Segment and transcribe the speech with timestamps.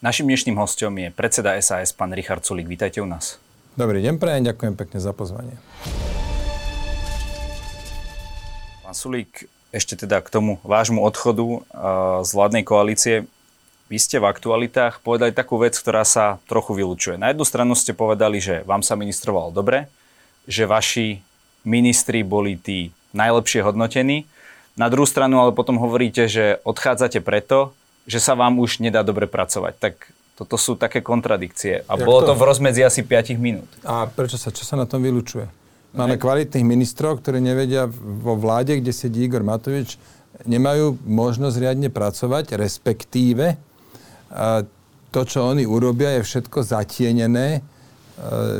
[0.00, 2.64] Našim dnešným hostom je predseda SAS, pán Richard Sulík.
[2.64, 3.36] Vítajte u nás.
[3.76, 5.60] Dobrý deň, prajem, ďakujem pekne za pozvanie.
[8.80, 11.60] Pán Sulík, ešte teda k tomu vášmu odchodu uh,
[12.24, 13.28] z vládnej koalície.
[13.92, 17.20] Vy ste v aktualitách povedali takú vec, ktorá sa trochu vylučuje.
[17.20, 19.84] Na jednu stranu ste povedali, že vám sa ministrovalo dobre,
[20.48, 21.20] že vaši
[21.60, 24.24] ministri boli tí najlepšie hodnotení.
[24.80, 27.76] Na druhú stranu ale potom hovoríte, že odchádzate preto,
[28.10, 29.78] že sa vám už nedá dobre pracovať.
[29.78, 29.94] Tak
[30.34, 31.86] toto sú také kontradikcie.
[31.86, 32.34] A Jak bolo to?
[32.34, 33.70] to v rozmedzi asi 5 minút.
[33.86, 35.46] A prečo sa, čo sa na tom vylučuje?
[35.94, 39.98] Máme kvalitných ministrov, ktorí nevedia vo vláde, kde sedí Igor Matovič,
[40.46, 43.58] nemajú možnosť riadne pracovať, respektíve
[45.10, 47.60] to, čo oni urobia, je všetko zatienené e,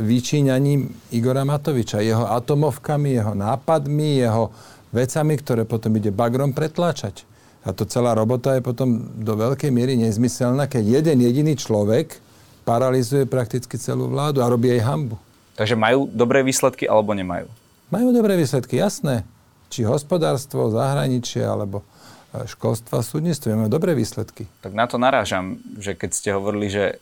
[0.03, 4.51] vyčíňaním Igora Matoviča, jeho atomovkami, jeho nápadmi, jeho
[4.91, 7.23] vecami, ktoré potom ide bagrom pretláčať.
[7.61, 12.17] A to celá robota je potom do veľkej miery nezmyselná, keď jeden jediný človek
[12.65, 15.17] paralizuje prakticky celú vládu a robí aj hambu.
[15.53, 17.45] Takže majú dobré výsledky alebo nemajú?
[17.93, 19.27] Majú dobré výsledky, jasné.
[19.69, 21.85] Či hospodárstvo, zahraničie alebo
[22.33, 24.49] e, školstvo a súdnictvo majú dobré výsledky.
[24.65, 26.97] Tak na to narážam, že keď ste hovorili, že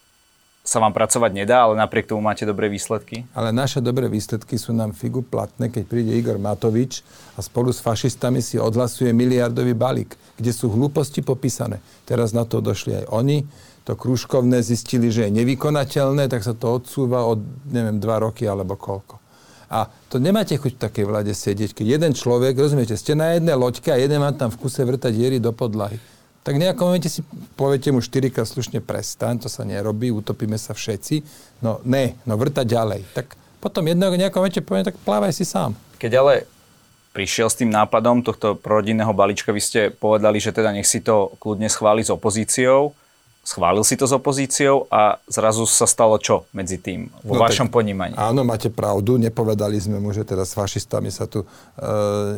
[0.70, 3.26] sa vám pracovať nedá, ale napriek tomu máte dobré výsledky?
[3.34, 7.02] Ale naše dobré výsledky sú nám figu platné, keď príde Igor Matovič
[7.34, 11.82] a spolu s fašistami si odhlasuje miliardový balík, kde sú hlúposti popísané.
[12.06, 13.50] Teraz na to došli aj oni
[13.82, 17.42] to krúžkovné zistili, že je nevykonateľné, tak sa to odsúva od,
[17.74, 19.18] neviem, dva roky alebo koľko.
[19.74, 23.58] A to nemáte chuť v takej vláde sedieť, keď jeden človek, rozumiete, ste na jednej
[23.58, 25.98] loďke a jeden má tam v kuse vrtať diery do podlahy.
[26.40, 27.22] Tak v nejakom momente si
[27.60, 31.22] poviete mu štyrikrát slušne prestaň, to sa nerobí, utopíme sa všetci.
[31.60, 33.02] No ne, no vrtať ďalej.
[33.12, 35.76] Tak potom jedného nejakom momente poviem, tak plávaj si sám.
[36.00, 36.48] Keď ale
[37.12, 41.36] prišiel s tým nápadom tohto prorodinného balíčka, vy ste povedali, že teda nech si to
[41.44, 42.96] kľudne schváli s opozíciou
[43.50, 47.66] schválil si to s opozíciou a zrazu sa stalo čo medzi tým vo no vašom
[47.66, 48.14] tak, ponímaní?
[48.14, 49.18] Áno, máte pravdu.
[49.18, 51.48] Nepovedali sme mu, že teda s fašistami sa tu e,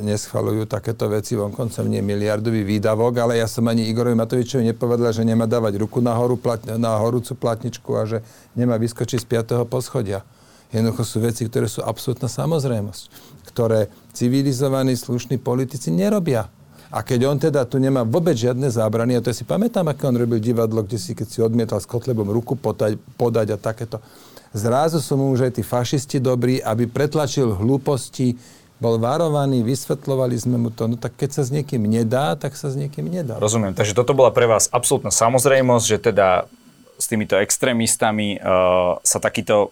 [0.08, 1.36] neschvalujú takéto veci.
[1.36, 6.00] Vonkoncom nie miliardový výdavok, ale ja som ani Igorovi Matovičovi nepovedal, že nemá dávať ruku
[6.00, 8.18] na, horu, plat, na horúcu platničku a že
[8.56, 9.68] nemá vyskočiť z 5.
[9.68, 10.24] poschodia.
[10.72, 13.04] Jednoducho sú veci, ktoré sú absolútna samozrejmosť,
[13.52, 16.48] ktoré civilizovaní, slušní politici nerobia.
[16.92, 20.12] A keď on teda tu nemá vôbec žiadne zábrany, a to ja si pamätám, ako
[20.12, 24.04] on robil divadlo, kde si, keď si odmietal s Kotlebom ruku podať, podať a takéto.
[24.52, 28.36] Zrazu sú mu už aj tí fašisti dobrí, aby pretlačil hlúposti,
[28.82, 30.90] bol varovaný, vysvetlovali sme mu to.
[30.90, 33.38] No tak keď sa s niekým nedá, tak sa s niekým nedá.
[33.38, 33.78] Rozumiem.
[33.78, 36.50] Takže toto bola pre vás absolútna samozrejmosť, že teda
[36.98, 39.70] s týmito extrémistami uh, sa takýto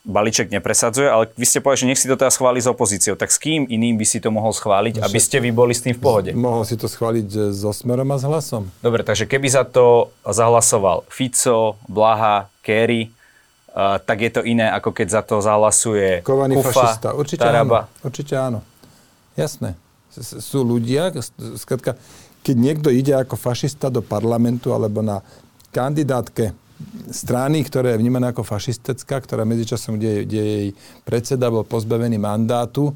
[0.00, 3.20] balíček nepresadzuje, ale vy ste povedali, že nech si to teda schváli s opozíciou.
[3.20, 5.84] Tak s kým iným by si to mohol schváliť, no, aby ste vy boli s
[5.84, 6.30] tým v pohode?
[6.32, 8.72] Mohol si to schváliť so Smerom a s Hlasom.
[8.80, 14.96] Dobre, takže keby za to zahlasoval Fico, Blaha, Kerry, uh, tak je to iné, ako
[14.96, 17.08] keď za to zahlasuje Kovaný Kufa, fašista.
[17.12, 17.84] Určite Taraba.
[17.84, 18.00] áno.
[18.00, 18.60] Určite áno.
[19.36, 19.76] Jasné.
[20.20, 21.14] Sú ľudia,
[21.54, 21.94] skratka,
[22.40, 25.20] keď niekto ide ako fašista do parlamentu alebo na
[25.70, 26.56] kandidátke
[27.10, 30.68] strany, ktorá je vnímaná ako fašistická, ktorá medzičasom, kde, kde jej
[31.04, 32.94] predseda bol pozbavený mandátu,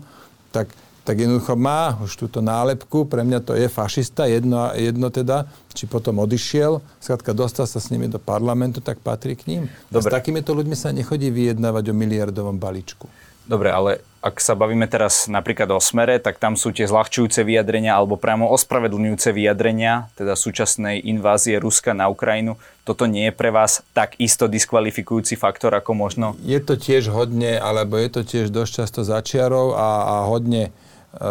[0.55, 0.71] tak,
[1.03, 3.05] tak jednoducho má už túto nálepku.
[3.05, 7.91] Pre mňa to je fašista, jedno, jedno teda, či potom odišiel, skrátka dostal sa s
[7.91, 9.62] nimi do parlamentu, tak patrí k ním.
[9.91, 10.09] Dobre.
[10.09, 13.11] A s takýmito ľuďmi sa nechodí vyjednávať o miliardovom balíčku.
[13.44, 17.93] Dobre, ale ak sa bavíme teraz napríklad o smere, tak tam sú tie zľahčujúce vyjadrenia
[17.93, 22.56] alebo priamo ospravedlňujúce vyjadrenia, teda súčasnej invázie Ruska na Ukrajinu.
[22.88, 26.27] Toto nie je pre vás tak isto diskvalifikujúci faktor ako možno?
[26.41, 31.31] Je to tiež hodne, alebo je to tiež dosť často začiarov a, a hodne e,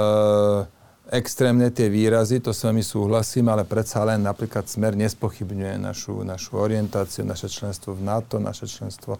[1.09, 6.61] extrémne tie výrazy, to s vami súhlasím, ale predsa len napríklad smer nespochybňuje našu, našu
[6.61, 9.17] orientáciu, naše členstvo v NATO, naše členstvo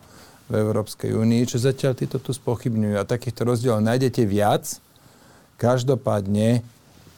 [0.51, 2.95] v Európskej únii, čo zatiaľ títo tu spochybňujú.
[2.99, 4.79] A takýchto rozdielov nájdete viac.
[5.55, 6.59] Každopádne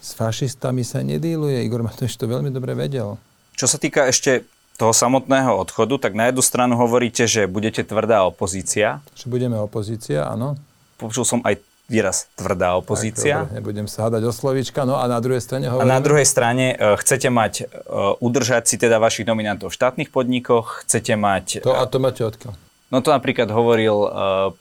[0.02, 1.66] s fašistami sa nedýluje.
[1.66, 3.18] Igor Matovič to veľmi dobre vedel.
[3.58, 8.28] Čo sa týka ešte toho samotného odchodu, tak na jednu stranu hovoríte, že budete tvrdá
[8.28, 9.00] opozícia.
[9.16, 10.60] Že budeme opozícia, áno.
[11.00, 13.46] Počul som aj výraz tvrdá opozícia.
[13.46, 14.84] Tak, dobre, nebudem sa hádať o slovíčka.
[14.84, 15.86] No a na druhej strane hovoríme...
[15.86, 17.54] A na druhej strane uh, chcete mať,
[17.88, 21.64] uh, udržať si teda vašich nominantov v štátnych podnikoch, chcete mať...
[21.64, 22.58] To, a to máte odkiaľ?
[22.94, 24.10] No to napríklad hovoril uh,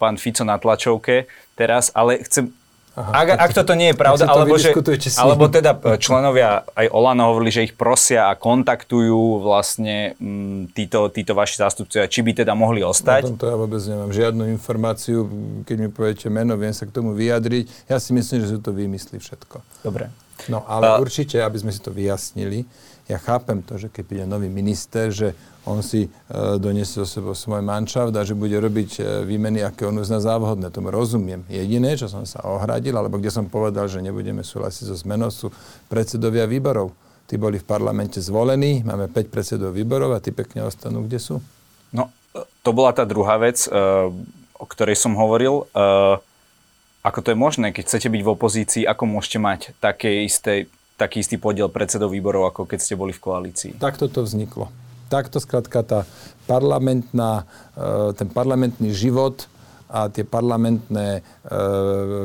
[0.00, 2.50] pán Fico na tlačovke teraz, ale chcem...
[2.94, 4.71] Aha, ak, ak toto nie je pravda, alebo, že,
[5.19, 10.79] alebo teda e, členovia aj Olano hovorili, že ich prosia a kontaktujú vlastne m, mm,
[10.79, 13.35] títo, títo vaši zástupcovia, či by teda mohli ostať.
[13.35, 15.26] No to ja vôbec nemám žiadnu informáciu,
[15.67, 17.91] keď mi poviete meno, viem sa k tomu vyjadriť.
[17.91, 19.59] Ja si myslím, že sú to vymysly všetko.
[19.82, 20.15] Dobre.
[20.47, 22.62] No ale uh, určite, aby sme si to vyjasnili,
[23.04, 25.36] ja chápem to, že keď príde nový minister, že
[25.68, 26.08] on si e,
[26.56, 30.72] doniesie so sebou svoj manšaft a že bude robiť e, výmeny, aké on uzná závodné.
[30.72, 31.44] Tomu rozumiem.
[31.52, 35.52] Jediné, čo som sa ohradil, alebo kde som povedal, že nebudeme súhlasiť so zmenou, sú
[35.92, 36.96] predsedovia výborov.
[37.28, 41.40] Tí boli v parlamente zvolení, máme 5 predsedov výborov a tí pekne ostanú, kde sú.
[41.92, 42.08] No,
[42.64, 43.72] to bola tá druhá vec, e,
[44.56, 45.68] o ktorej som hovoril.
[47.04, 51.23] Ako to je možné, keď chcete byť v opozícii, ako môžete mať také isté, taký
[51.23, 53.73] istý podiel predsedov výborov, ako keď ste boli v koalícii?
[53.79, 54.70] Takto to vzniklo
[55.14, 56.00] takto skrátka tá
[56.50, 57.46] parlamentná,
[57.79, 59.46] e, ten parlamentný život
[59.87, 61.23] a tie parlamentné e,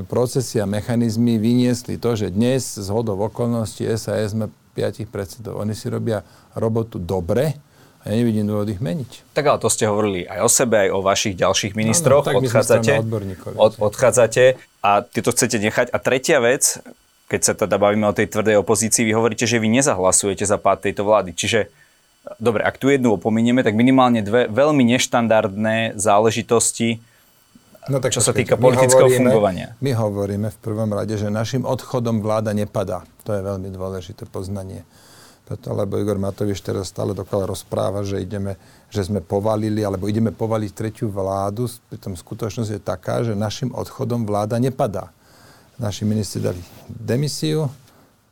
[0.10, 5.62] procesy a mechanizmy vyniesli to, že dnes z hodov okolností SAS sme piatich predsedov.
[5.62, 6.25] Oni si robia
[6.57, 7.62] robotu dobre,
[8.00, 9.36] a ja nevidím dôvod ich meniť.
[9.36, 12.24] Tak ale to ste hovorili aj o sebe, aj o vašich ďalších ministroch.
[12.24, 12.94] No, no, odchádzate,
[13.60, 14.44] od, odchádzate
[14.80, 15.92] a ty to chcete nechať.
[15.92, 16.80] A tretia vec,
[17.29, 20.89] keď sa teda bavíme o tej tvrdej opozícii, vy hovoríte, že vy nezahlasujete za pád
[20.89, 21.37] tejto vlády.
[21.37, 21.69] Čiže
[22.41, 26.97] dobre, ak tu jednu opominieme, tak minimálne dve veľmi neštandardné záležitosti,
[27.85, 29.67] no, tak čo sa týka politického hovoríme, fungovania.
[29.77, 33.05] My hovoríme v prvom rade, že našim odchodom vláda nepadá.
[33.29, 34.81] To je veľmi dôležité poznanie.
[35.45, 38.57] Preto, lebo Igor Matovič teraz stále dokola rozpráva, že, ideme,
[38.93, 41.65] že sme povalili, alebo ideme povaliť tretiu vládu.
[41.89, 45.09] Pritom skutočnosť je taká, že našim odchodom vláda nepadá.
[45.79, 47.71] Naši ministri dali demisiu,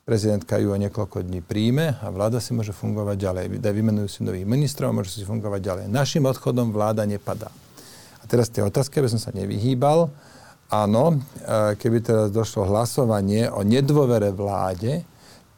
[0.08, 3.46] Prezidentka ju o niekoľko dní príjme a vláda si môže fungovať ďalej.
[3.60, 5.86] Vymenujú si nových ministrov a môže si fungovať ďalej.
[5.92, 7.52] Našim odchodom vláda nepadá.
[8.20, 10.08] A teraz tie otázky, aby som sa nevyhýbal.
[10.72, 15.04] Áno, e, keby teraz došlo hlasovanie o nedôvere vláde,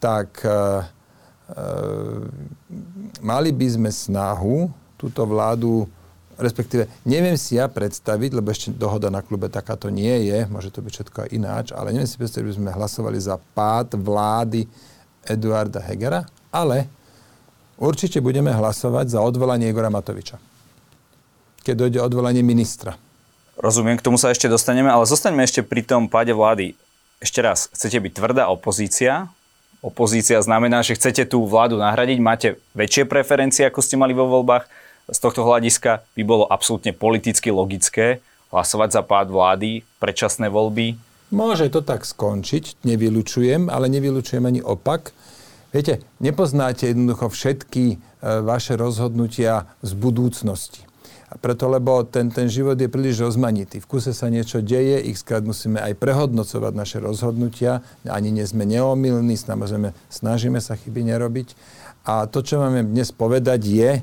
[0.01, 0.57] tak e, e,
[3.21, 4.65] mali by sme snahu
[4.97, 5.85] túto vládu
[6.39, 10.79] respektíve neviem si ja predstaviť, lebo ešte dohoda na klube takáto nie je, môže to
[10.79, 14.65] byť všetko ináč, ale neviem si predstaviť, že by sme hlasovali za pád vlády
[15.27, 16.87] Eduarda Hegera, ale
[17.75, 20.39] určite budeme hlasovať za odvolanie Igora Matoviča.
[21.61, 22.95] Keď dojde odvolanie ministra.
[23.59, 26.79] Rozumiem, k tomu sa ešte dostaneme, ale zostaňme ešte pri tom páde vlády.
[27.19, 29.27] Ešte raz, chcete byť tvrdá opozícia,
[29.83, 34.67] opozícia znamená, že chcete tú vládu nahradiť, máte väčšie preferencie, ako ste mali vo voľbách,
[35.09, 40.97] z tohto hľadiska by bolo absolútne politicky logické hlasovať za pád vlády, predčasné voľby.
[41.29, 45.13] Môže to tak skončiť, nevylučujem, ale nevylučujem ani opak.
[45.69, 47.95] Viete, nepoznáte jednoducho všetky e,
[48.41, 50.81] vaše rozhodnutia z budúcnosti.
[51.37, 53.77] Preto, lebo ten, ten život je príliš rozmanitý.
[53.77, 57.85] V kuse sa niečo deje, x krát musíme aj prehodnocovať naše rozhodnutia.
[58.09, 61.53] Ani nie sme neomilní, samozrejme snažíme sa chyby nerobiť.
[62.09, 64.01] A to, čo máme dnes povedať, je, e,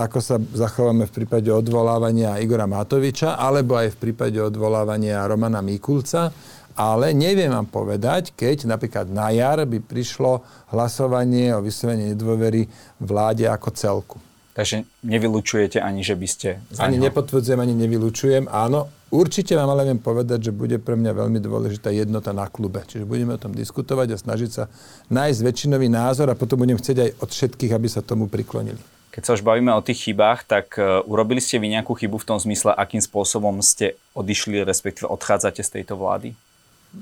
[0.00, 6.32] ako sa zachováme v prípade odvolávania Igora Matoviča, alebo aj v prípade odvolávania Romana Mikulca.
[6.76, 12.68] Ale neviem vám povedať, keď napríklad na jar by prišlo hlasovanie o vyslovení nedôvery
[13.00, 14.16] vláde ako celku.
[14.56, 16.48] Takže nevylučujete ani, že by ste...
[16.80, 18.48] Ani nepotvrdzujem, ani nevylučujem.
[18.48, 22.82] Áno, Určite vám ale viem povedať, že bude pre mňa veľmi dôležitá jednota na klube.
[22.82, 24.66] Čiže budeme o tom diskutovať a snažiť sa
[25.14, 28.82] nájsť väčšinový názor a potom budem chcieť aj od všetkých, aby sa tomu priklonili.
[29.14, 32.28] Keď sa už bavíme o tých chybách, tak uh, urobili ste vy nejakú chybu v
[32.28, 36.34] tom zmysle, akým spôsobom ste odišli, respektíve odchádzate z tejto vlády?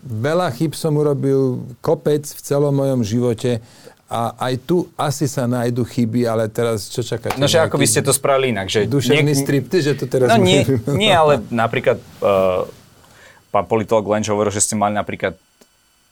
[0.05, 3.65] Veľa chyb som urobil kopec v celom mojom živote
[4.15, 7.35] a aj tu asi sa nájdu chyby, ale teraz čo čakáte?
[7.35, 8.71] No, že ako by ste to spravili inak?
[8.71, 10.31] Že duševný niek- stripty, že to teraz...
[10.31, 12.63] No nie, nie, ale napríklad uh,
[13.51, 15.35] pán politolog Lenč hovoril, že ste mali napríklad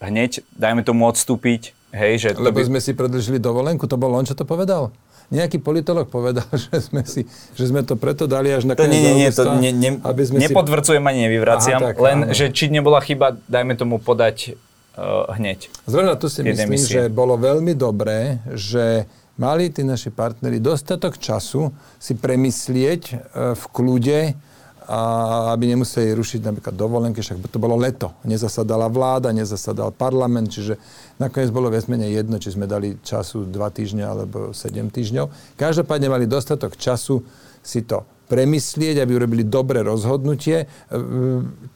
[0.02, 2.28] hneď, dajme tomu odstúpiť, hej, že...
[2.34, 2.74] To Lebo by...
[2.74, 4.90] sme si predlžili dovolenku, to bol on, čo to povedal?
[5.30, 7.22] Nejaký politolog povedal, že sme, si,
[7.54, 10.22] že sme to preto dali až na to nie, nie, nie, to ne, ne, aby
[10.26, 11.06] sme nepodvrcujem si...
[11.06, 12.34] ani nevyvraciam, Aha, tak, len, áno.
[12.34, 14.58] že či nebola chyba, dajme tomu podať
[15.38, 15.72] hneď.
[15.88, 16.92] Zrovna tu si myslím, misie.
[16.92, 19.08] že bolo veľmi dobré, že
[19.40, 23.16] mali tí naši partneri dostatok času si premyslieť uh,
[23.56, 24.20] v kľude,
[24.92, 25.00] a
[25.54, 28.12] aby nemuseli rušiť napríklad dovolenky, však to bolo leto.
[28.26, 30.76] Nezasadala vláda, nezasadal parlament, čiže
[31.22, 35.56] nakoniec bolo viac menej jedno, či sme dali času 2 týždňa alebo 7 týždňov.
[35.56, 37.22] Každopádne mali dostatok času
[37.62, 38.02] si to
[38.32, 40.64] premyslieť, aby urobili dobré rozhodnutie.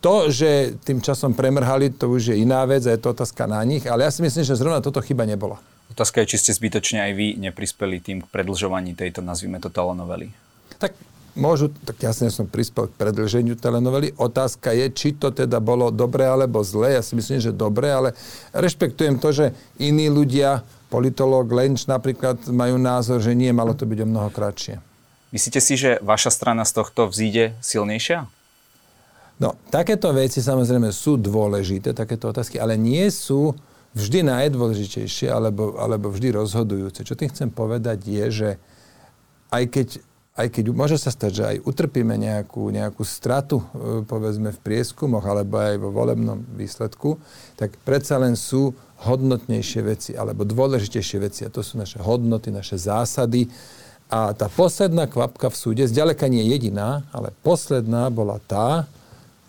[0.00, 3.60] To, že tým časom premrhali, to už je iná vec a je to otázka na
[3.60, 5.60] nich, ale ja si myslím, že zrovna toto chyba nebola.
[5.92, 10.32] Otázka je, či ste zbytočne aj vy neprispeli tým k predlžovaní tejto, nazvime to, telenovely.
[10.80, 10.96] Tak
[11.36, 14.16] môžu, tak jasne som prispel k predlženiu telenovely.
[14.16, 16.96] Otázka je, či to teda bolo dobre alebo zle.
[16.96, 18.16] Ja si myslím, že dobre, ale
[18.56, 23.98] rešpektujem to, že iní ľudia, politolog Lenč napríklad, majú názor, že nie, malo to byť
[24.00, 24.80] o mnoho kratšie.
[25.36, 28.24] Myslíte si, že vaša strana z tohto vzíde silnejšia?
[29.36, 33.52] No, takéto veci samozrejme sú dôležité, takéto otázky, ale nie sú
[33.92, 37.04] vždy najdôležitejšie alebo, alebo vždy rozhodujúce.
[37.04, 38.50] Čo tým chcem povedať je, že
[39.52, 39.88] aj keď
[40.36, 45.24] aj keď môže sa stať, že aj utrpíme nejakú, nejakú stratu, e, povedzme v prieskumoch
[45.24, 47.16] alebo aj vo volebnom výsledku,
[47.56, 52.76] tak predsa len sú hodnotnejšie veci alebo dôležitejšie veci a to sú naše hodnoty, naše
[52.76, 53.48] zásady.
[54.06, 58.86] A tá posledná kvapka v súde, zďaleka nie jediná, ale posledná bola tá,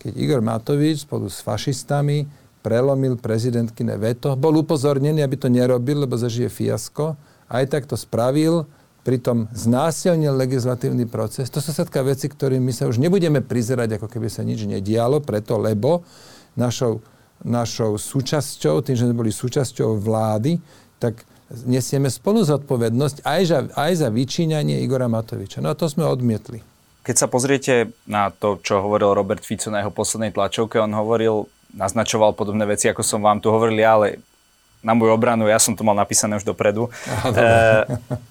[0.02, 2.26] keď Igor Matovič spolu s fašistami
[2.62, 4.34] prelomil prezidentkine veto.
[4.34, 7.14] Bol upozornený, aby to nerobil, lebo zažije fiasko.
[7.46, 8.66] Aj tak to spravil
[9.06, 11.48] pritom znásilnil legislatívny proces.
[11.48, 15.24] To sú všetká veci, ktorým my sa už nebudeme prizerať, ako keby sa nič nedialo,
[15.24, 16.04] preto lebo
[16.58, 17.00] našou,
[17.40, 20.60] našou súčasťou, tým, že sme boli súčasťou vlády,
[21.00, 25.64] tak nesieme spolu zodpovednosť aj za, aj za vyčíňanie Igora Matoviča.
[25.64, 26.60] No a to sme odmietli.
[27.08, 31.48] Keď sa pozriete na to, čo hovoril Robert Fico na jeho poslednej tlačovke, on hovoril,
[31.72, 34.20] naznačoval podobné veci, ako som vám tu hovoril, ale
[34.84, 37.44] na moju obranu, ja som to mal napísané už dopredu, Aha, e,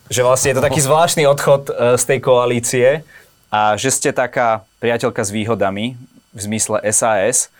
[0.07, 2.87] že vlastne je to taký zvláštny odchod e, z tej koalície
[3.51, 5.99] a že ste taká priateľka s výhodami
[6.31, 7.51] v zmysle SAS,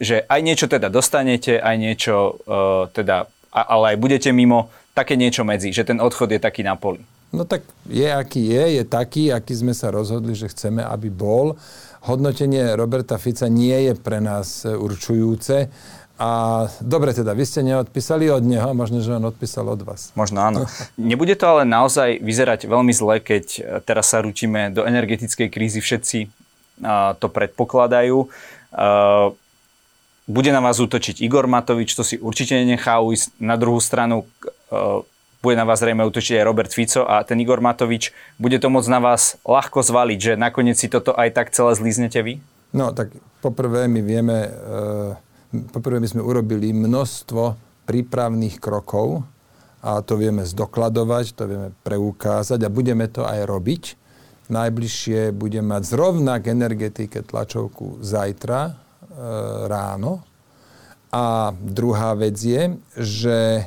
[0.00, 5.46] že aj niečo teda dostanete, aj niečo e, teda, ale aj budete mimo, také niečo
[5.46, 7.02] medzi, že ten odchod je taký na poli.
[7.30, 11.54] No tak je, aký je, je taký, aký sme sa rozhodli, že chceme, aby bol.
[12.02, 15.70] Hodnotenie Roberta Fica nie je pre nás určujúce
[16.20, 16.30] a
[16.84, 20.12] dobre teda, vy ste neodpísali od neho, možno, že on odpísal od vás.
[20.12, 20.68] Možno áno.
[21.00, 25.80] Nebude to ale naozaj vyzerať veľmi zle, keď e, teraz sa rútime do energetickej krízy,
[25.80, 26.18] všetci
[26.84, 28.28] uh, to predpokladajú.
[30.30, 33.40] Bude na vás útočiť Igor Matovič, to si určite nenechá ujsť.
[33.42, 34.28] Na druhú stranu
[35.40, 38.88] bude na vás zrejme útočiť aj Robert Fico a ten Igor Matovič, bude to môcť
[38.92, 42.38] na vás ľahko zvaliť, že nakoniec si toto aj tak celé zlíznete vy?
[42.70, 43.12] No tak
[43.42, 44.36] poprvé my vieme...
[44.48, 49.26] Uh Poprvé my sme urobili množstvo prípravných krokov
[49.82, 53.82] a to vieme zdokladovať, to vieme preukázať a budeme to aj robiť.
[54.46, 58.72] Najbližšie budem mať zrovna k energetike tlačovku zajtra e,
[59.66, 60.22] ráno.
[61.10, 63.66] A druhá vec je, že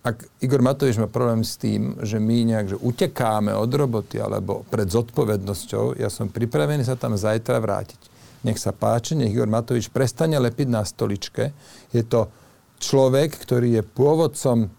[0.00, 4.64] ak Igor Matovič má problém s tým, že my nejak že utekáme od roboty alebo
[4.72, 8.10] pred zodpovednosťou, ja som pripravený sa tam zajtra vrátiť
[8.44, 11.52] nech sa páči, nech Igor Matovič prestane lepiť na stoličke.
[11.92, 12.32] Je to
[12.80, 14.72] človek, ktorý je pôvodcom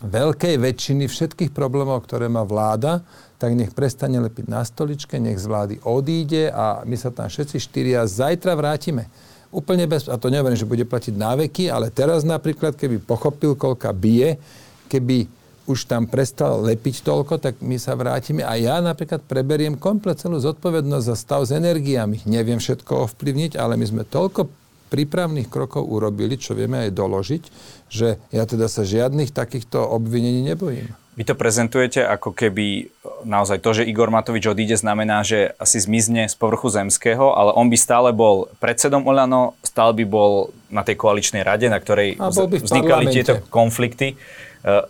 [0.00, 3.04] veľkej väčšiny všetkých problémov, ktoré má vláda,
[3.36, 7.56] tak nech prestane lepiť na stoličke, nech z vlády odíde a my sa tam všetci
[7.60, 9.06] štyria zajtra vrátime.
[9.50, 10.06] Úplne bez...
[10.06, 14.38] A to nehovorím, že bude platiť náveky, ale teraz napríklad, keby pochopil, koľka bije,
[14.86, 15.26] keby
[15.70, 20.42] už tam prestal lepiť toľko, tak my sa vrátime a ja napríklad preberiem komplet celú
[20.42, 22.26] zodpovednosť za stav s energiami.
[22.26, 24.50] Neviem všetko ovplyvniť, ale my sme toľko
[24.90, 27.42] prípravných krokov urobili, čo vieme aj doložiť,
[27.86, 30.90] že ja teda sa žiadnych takýchto obvinení nebojím.
[31.20, 32.88] Vy to prezentujete ako keby
[33.28, 37.68] naozaj to, že Igor Matovič odíde, znamená, že asi zmizne z povrchu zemského, ale on
[37.68, 42.16] by stále bol predsedom Olano, stále by bol na tej koaličnej rade, na ktorej
[42.64, 44.16] vznikali tieto konflikty.
[44.16, 44.88] E,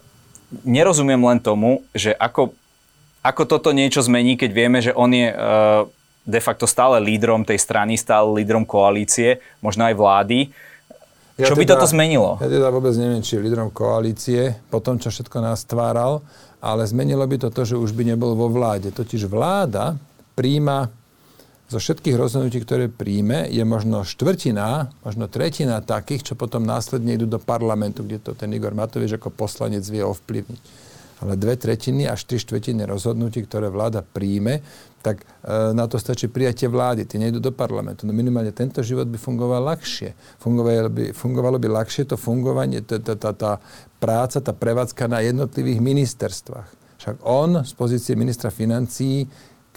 [0.63, 2.55] nerozumiem len tomu, že ako,
[3.27, 5.83] ako toto niečo zmení, keď vieme, že on je uh,
[6.23, 10.55] de facto stále lídrom tej strany, stále lídrom koalície, možno aj vlády.
[11.40, 12.37] Ja čo teda, by toto zmenilo?
[12.38, 16.20] Ja teda vôbec neviem, či je lídrom koalície, po tom, čo všetko nás tváral,
[16.61, 18.92] ale zmenilo by to to, že už by nebol vo vláde.
[18.92, 19.97] Totiž vláda
[20.37, 20.92] príjma
[21.70, 27.30] zo všetkých rozhodnutí, ktoré príjme, je možno štvrtina, možno tretina takých, čo potom následne idú
[27.30, 30.89] do parlamentu, kde to ten Igor Matovič ako poslanec vie ovplyvniť.
[31.21, 34.65] Ale dve tretiny až tri štvrtiny rozhodnutí, ktoré vláda príjme,
[35.05, 37.05] tak e, na to stačí prijatie vlády.
[37.05, 38.09] Ty nejdu do parlamentu.
[38.09, 40.17] No minimálne tento život by fungoval ľahšie.
[40.41, 43.53] Fungovalo by, fungovalo by ľahšie to fungovanie, tá, tá, tá, tá
[44.00, 46.69] práca, tá prevádzka na jednotlivých ministerstvách.
[47.00, 49.25] Však on z pozície ministra financií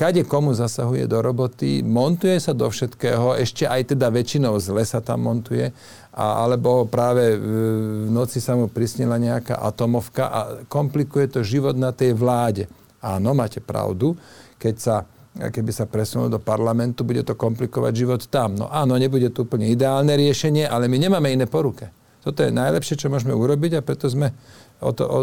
[0.03, 4.99] kade komu zasahuje do roboty, montuje sa do všetkého, ešte aj teda väčšinou zle sa
[4.99, 5.71] tam montuje,
[6.11, 11.95] a, alebo práve v noci sa mu prisnila nejaká atomovka a komplikuje to život na
[11.95, 12.67] tej vláde.
[12.99, 14.19] Áno, máte pravdu,
[14.59, 14.95] keď sa
[15.33, 18.53] keby sa presunul do parlamentu, bude to komplikovať život tam.
[18.53, 21.89] No áno, nebude to úplne ideálne riešenie, ale my nemáme iné poruke.
[22.21, 24.29] Toto je najlepšie, čo môžeme urobiť a preto sme
[24.77, 25.17] o to, o,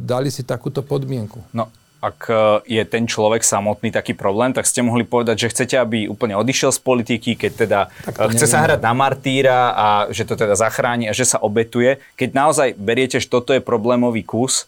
[0.00, 1.44] dali si takúto podmienku.
[1.52, 1.68] No
[2.00, 2.34] ak e,
[2.80, 6.72] je ten človek samotný taký problém, tak ste mohli povedať, že chcete, aby úplne odišiel
[6.72, 11.12] z politiky, keď teda e, chce sa hrať na martýra a že to teda zachráni
[11.12, 12.00] a že sa obetuje.
[12.16, 14.64] Keď naozaj beriete, že toto je problémový kus.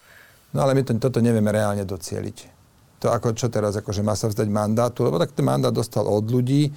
[0.52, 2.52] No ale my to, toto nevieme reálne docieliť.
[3.00, 6.28] To ako čo teraz, akože má sa vzdať mandátu, lebo tak ten mandát dostal od
[6.28, 6.70] ľudí,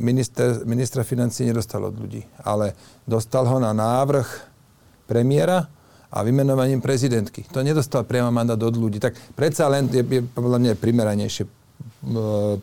[0.00, 2.72] minister, ministra financí nedostal od ľudí, ale
[3.04, 4.26] dostal ho na návrh
[5.04, 5.68] premiéra
[6.10, 7.46] a vymenovaním prezidentky.
[7.54, 8.98] To nedostal priamo mandát od ľudí.
[8.98, 11.46] Tak predsa len je, je podľa mňa primeranejšie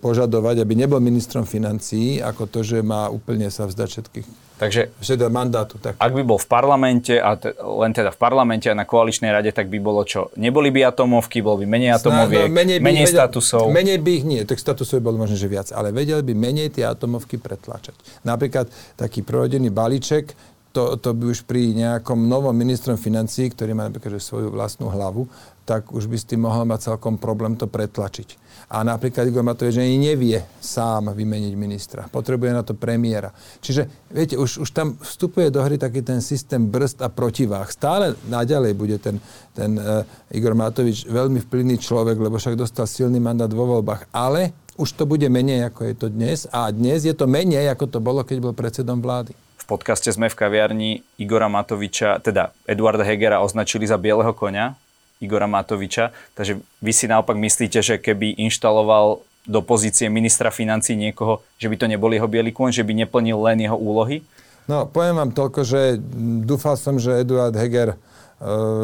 [0.01, 4.27] požadovať, aby nebol ministrom financií, ako to, že má úplne sa vzdať všetkých
[4.57, 5.77] Takže Všeda mandátu.
[5.77, 6.01] Tak.
[6.01, 9.53] Ak by bol v parlamente, a te, len teda v parlamente a na koaličnej rade,
[9.53, 10.33] tak by bolo čo?
[10.33, 13.69] Neboli by atomovky, bol by menej atomoviek, no, menej, by, menej vedel, statusov.
[13.69, 16.73] Menej by ich nie, tak statusov by bolo možno, že viac, ale vedel by menej
[16.73, 17.93] tie atomovky pretlačať.
[18.25, 18.65] Napríklad
[18.97, 20.33] taký prohodený balíček,
[20.77, 24.93] to, to by už pri nejakom novom ministrom financí, ktorý má napríklad že svoju vlastnú
[24.93, 25.25] hlavu,
[25.65, 28.37] tak už by s tým mohol mať celkom problém to pretlačiť.
[28.69, 32.01] A napríklad Igor Matovič ani nevie sám vymeniť ministra.
[32.05, 33.33] Potrebuje na to premiéra.
[33.57, 37.65] Čiže, viete, už, už tam vstupuje do hry taký ten systém brzd a protiváh.
[37.73, 39.17] Stále naďalej bude ten,
[39.57, 44.13] ten uh, Igor Matovič veľmi vplyvný človek, lebo však dostal silný mandát vo voľbách.
[44.13, 46.45] Ale už to bude menej, ako je to dnes.
[46.53, 49.46] A dnes je to menej, ako to bolo, keď bol predsedom vlády.
[49.67, 54.79] Podcaste sme v kaviarni Igora Matoviča, teda Eduarda Hegera označili za bieleho konia
[55.19, 56.15] Igora Matoviča.
[56.39, 61.75] Takže vy si naopak myslíte, že keby inštaloval do pozície ministra financí niekoho, že by
[61.75, 64.23] to nebol jeho bielý kôň, že by neplnil len jeho úlohy?
[64.71, 65.99] No, poviem vám toľko, že
[66.47, 67.97] dúfal som, že Eduard Heger e,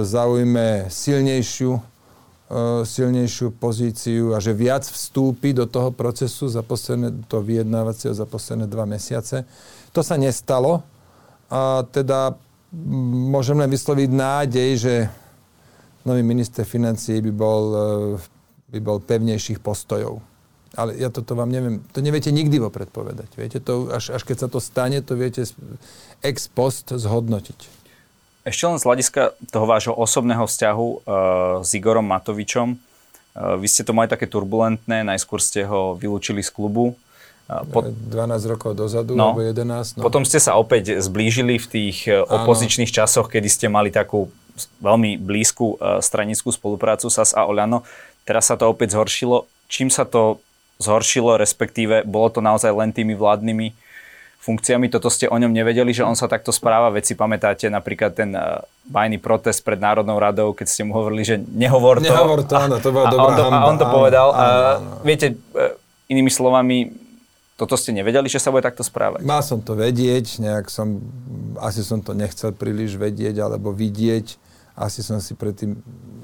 [0.04, 1.82] zaujme silnejšiu, e,
[2.88, 8.68] silnejšiu pozíciu a že viac vstúpi do toho procesu za posledné, to vyjednávacieho za posledné
[8.68, 9.44] dva mesiace.
[9.94, 10.82] To sa nestalo
[11.54, 12.34] a teda
[13.30, 14.94] môžem len vysloviť nádej, že
[16.04, 17.86] nový minister financií by bol, e,
[18.74, 20.20] by bol pevnejších postojov.
[20.74, 23.30] Ale ja toto vám neviem, to neviete nikdy vopred povedať.
[23.38, 25.46] Viete, to, až, až keď sa to stane, to viete
[26.26, 27.86] ex post zhodnotiť.
[28.44, 31.00] Ešte len z hľadiska toho vášho osobného vzťahu uh,
[31.62, 32.76] s Igorom Matovičom.
[32.76, 36.98] Uh, vy ste to mali také turbulentné, najskôr ste ho vylúčili z klubu.
[37.44, 37.84] Po...
[37.84, 40.00] 12 rokov dozadu, no, alebo 11.
[40.00, 40.08] No.
[40.08, 42.98] Potom ste sa opäť zblížili v tých opozičných Áno.
[43.04, 44.32] časoch, kedy ste mali takú
[44.80, 47.84] veľmi blízku e, stranickú spoluprácu SAS a Oľano.
[48.24, 49.50] Teraz sa to opäť zhoršilo.
[49.68, 50.40] Čím sa to
[50.80, 53.76] zhoršilo, respektíve bolo to naozaj len tými vládnymi
[54.44, 56.92] funkciami, toto ste o ňom nevedeli, že on sa takto správa.
[56.92, 58.60] Veď si pamätáte napríklad ten uh,
[58.92, 62.12] bajný protest pred Národnou radou, keď ste mu hovorili, že nehovor to.
[62.12, 64.28] Nehovor to, áno, to bola dobrá a on to, hamba, a on to áno, povedal.
[64.36, 64.92] Áno, áno, áno.
[65.08, 65.40] Viete,
[66.12, 66.92] inými slovami,
[67.64, 69.24] toto ste nevedeli, že sa bude takto správať?
[69.24, 71.00] Mal som to vedieť, nejak som,
[71.60, 75.78] asi som to nechcel príliš vedieť alebo vidieť asi som si predtým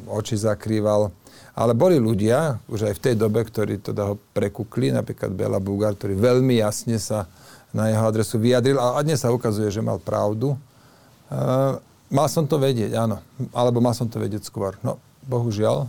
[0.10, 1.14] oči zakrýval.
[1.54, 5.94] Ale boli ľudia, už aj v tej dobe, ktorí teda ho prekukli, napríklad Bela Bugar,
[5.98, 7.28] ktorý veľmi jasne sa
[7.70, 10.58] na jeho adresu vyjadril a dnes sa ukazuje, že mal pravdu.
[11.30, 11.78] Uh,
[12.10, 13.22] mal som to vedieť, áno.
[13.54, 14.80] Alebo mal som to vedieť skôr.
[14.82, 14.98] No,
[15.28, 15.86] bohužiaľ,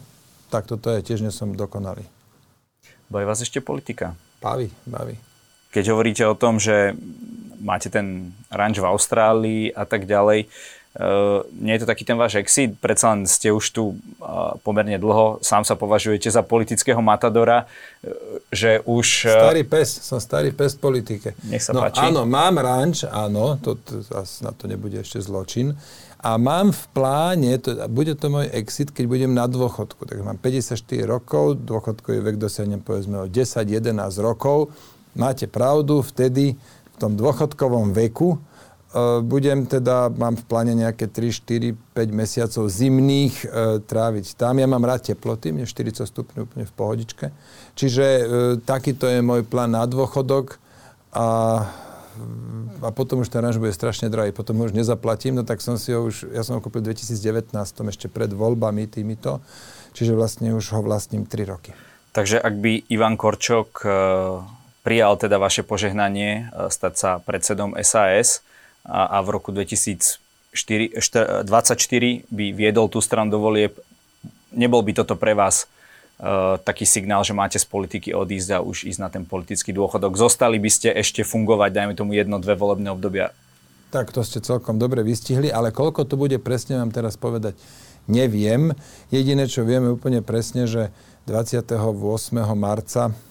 [0.53, 2.05] tak toto je, tiež nie som dokonalý.
[3.09, 4.13] Baví vás ešte politika?
[4.43, 5.30] Baví, baví.
[5.71, 6.95] Keď hovoríte o tom, že
[7.63, 10.51] máte ten ranč v Austrálii a tak ďalej,
[10.91, 12.75] Uh, nie je to taký ten váš exit?
[12.75, 18.11] Predsa len ste už tu uh, pomerne dlho, sám sa považujete za politického matadora, uh,
[18.51, 19.31] že už...
[19.31, 21.39] Starý pes, som starý pes v politike.
[21.47, 22.03] Nech sa no, páči.
[22.03, 24.03] Áno, mám ranč, áno, to, to,
[24.43, 25.79] na to nebude ešte zločin.
[26.27, 30.11] A mám v pláne, to, bude to môj exit, keď budem na dôchodku.
[30.11, 30.75] Takže mám 54
[31.07, 34.75] rokov, dôchodkový vek dosiahnem povedzme o 10-11 rokov.
[35.15, 36.55] Máte pravdu, vtedy
[36.95, 38.39] v tom dôchodkovom veku
[38.91, 43.47] E, budem teda, mám v pláne nejaké 3, 4, 5 mesiacov zimných e,
[43.87, 44.59] tráviť tam.
[44.59, 47.27] Ja mám rád teploty, mne 40 stupňov úplne v pohodičke.
[47.79, 48.23] Čiže e,
[48.67, 50.59] takýto je môj plán na dôchodok
[51.15, 51.29] a,
[52.83, 55.95] a potom už ten bude strašne drahý, potom ho už nezaplatím, no tak som si
[55.95, 57.55] ho už, ja som ho kúpil v 2019,
[57.95, 59.39] ešte pred voľbami týmito,
[59.95, 61.71] čiže vlastne už ho vlastním 3 roky.
[62.11, 63.91] Takže ak by Ivan Korčok e,
[64.81, 68.45] prijal teda vaše požehnanie e, stať sa predsedom SAS,
[68.85, 70.17] a, v roku 2024
[72.33, 73.77] by viedol tú stranu do volieb,
[74.57, 75.69] nebol by toto pre vás
[76.19, 80.17] uh, taký signál, že máte z politiky odísť a už ísť na ten politický dôchodok.
[80.19, 83.31] Zostali by ste ešte fungovať, dajme tomu jedno, dve volebné obdobia?
[83.91, 87.59] Tak to ste celkom dobre vystihli, ale koľko to bude presne vám teraz povedať,
[88.07, 88.75] neviem.
[89.11, 90.95] Jediné, čo vieme úplne presne, že
[91.27, 91.75] 28.
[92.55, 93.30] marca 24,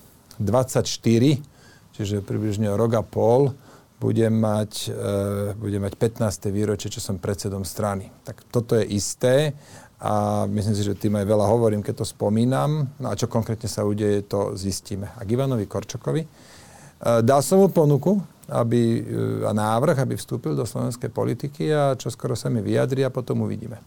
[2.00, 3.52] čiže približne rok a pol,
[4.00, 6.48] budem mať, uh, budem mať 15.
[6.56, 8.08] výročie, čo som predsedom strany.
[8.24, 9.52] Tak toto je isté
[10.00, 12.88] a myslím si, že tým aj veľa hovorím, keď to spomínam.
[12.96, 15.12] No a čo konkrétne sa udeje, to zistíme.
[15.20, 16.24] A k Ivanovi Korčokovi.
[16.24, 21.94] Uh, dal som mu ponuku aby, uh, a návrh, aby vstúpil do slovenskej politiky a
[21.94, 23.78] čo skoro sa mi vyjadri a potom uvidíme.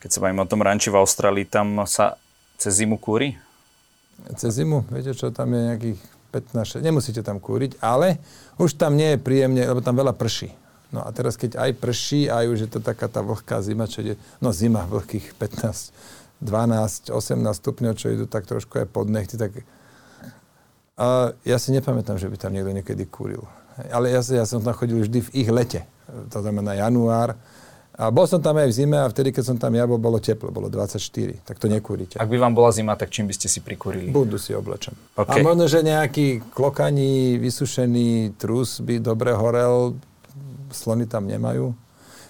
[0.00, 2.16] Keď sa bavím o tom ranči v Austrálii, tam sa
[2.56, 3.36] cez zimu kúri?
[4.36, 4.84] Cez zimu?
[4.90, 6.00] Viete čo, tam je nejakých
[6.32, 8.20] 15, nemusíte tam kúriť, ale
[8.60, 10.52] už tam nie je príjemne, lebo tam veľa prší.
[10.90, 14.02] No a teraz, keď aj prší, aj už je to taká tá vlhká zima, čo
[14.02, 15.92] ide, no zima vlhkých 15,
[16.42, 19.64] 12, 18 stupňov, čo idú tak trošku aj pod nechty, tak
[20.96, 23.44] a ja si nepamätám, že by tam niekto niekedy kúril.
[23.92, 25.84] Ale ja, ja som tam chodil vždy v ich lete,
[26.32, 27.36] to znamená január,
[27.96, 30.20] a bol som tam aj v zime a vtedy, keď som tam ja bol, bolo
[30.20, 31.40] teplo, bolo 24.
[31.48, 32.20] Tak to nekúrite.
[32.20, 34.12] Ak by vám bola zima, tak čím by ste si prikúrili?
[34.12, 34.92] Budu si oblečem.
[35.16, 35.40] Okay.
[35.40, 39.96] A možno, že nejaký klokaní, vysušený trus by dobre horel,
[40.76, 41.72] slony tam nemajú.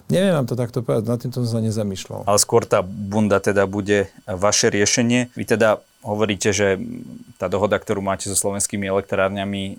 [0.07, 2.23] Neviem vám to takto povedať, nad týmto som sa nezamýšľal.
[2.31, 5.35] Ale skôr tá bunda teda bude vaše riešenie.
[5.35, 6.79] Vy teda hovoríte, že
[7.35, 9.75] tá dohoda, ktorú máte so slovenskými elektrárňami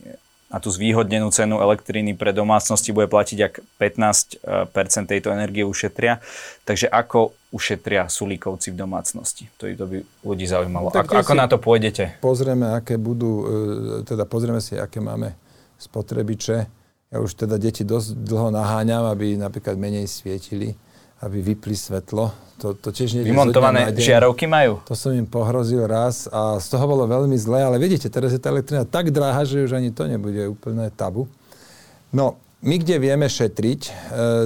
[0.49, 6.25] na tú zvýhodnenú cenu elektriny pre domácnosti bude platiť, ak 15% tejto energie ušetria.
[6.65, 9.45] Takže ako ušetria Sulíkovci v domácnosti?
[9.61, 10.89] To, to by ľudí zaujímalo.
[10.89, 12.17] Tak ako, ako na to pôjdete?
[12.25, 15.37] Pozrieme, aké budú, e, teda pozrieme si, aké máme
[15.77, 20.77] spotrebiče ja už teda deti dosť dlho naháňam, aby napríklad menej svietili,
[21.23, 22.31] aby vypli svetlo.
[22.59, 24.83] To, to tiež nie Vymontované žiarovky majú?
[24.91, 28.43] To som im pohrozil raz a z toho bolo veľmi zlé, ale vidíte, teraz je
[28.43, 31.31] tá elektrina tak drahá, že už ani to nebude úplne tabu.
[32.11, 32.35] No,
[32.67, 33.93] my kde vieme šetriť, e,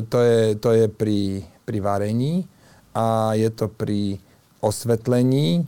[0.04, 2.44] to je, to je pri, pri varení
[2.92, 4.20] a je to pri
[4.60, 5.64] osvetlení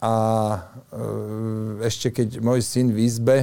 [0.00, 0.14] a
[0.56, 3.36] e, ešte keď môj syn v izbe,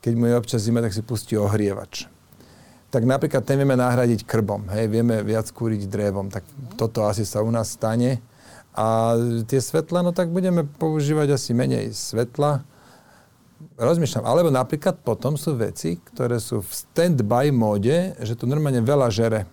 [0.00, 2.08] keď mu je občas zima, tak si pustí ohrievač.
[2.94, 6.46] Tak napríklad ten vieme nahradiť krbom, hej, vieme viac kúriť drevom, tak
[6.78, 8.22] toto asi sa u nás stane.
[8.70, 9.18] A
[9.50, 12.62] tie svetla, no tak budeme používať asi menej svetla.
[13.74, 19.10] Rozmýšľam, alebo napríklad potom sú veci, ktoré sú v stand-by móde, že to normálne veľa
[19.10, 19.46] žere e,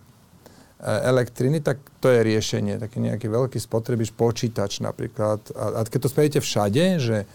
[0.86, 2.78] elektriny, tak to je riešenie.
[2.78, 5.42] Taký nejaký veľký spotrebič, počítač napríklad.
[5.58, 7.26] A, a keď to spravíte všade, že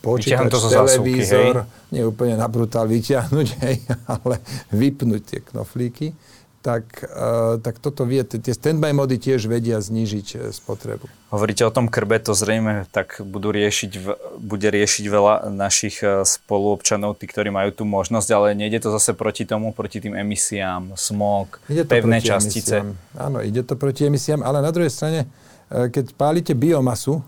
[0.00, 4.36] počítač, to televízor, zásuvky, nie úplne na brutál vyťahnuť, hej, ale
[4.70, 6.14] vypnúť tie knoflíky,
[6.60, 11.08] tak, uh, tak toto vie, tie standby mody tiež vedia znížiť e, spotrebu.
[11.32, 13.90] Hovoríte o tom krbe, to zrejme tak budú riešiť,
[14.36, 19.16] bude riešiť veľa našich e, spoluobčanov, tí, ktorí majú tú možnosť, ale nejde to zase
[19.16, 22.84] proti tomu, proti tým emisiám, smog, ide to pevné častice.
[22.84, 23.16] Emisiám.
[23.16, 25.32] Áno, ide to proti emisiám, ale na druhej strane,
[25.72, 27.24] keď pálite biomasu,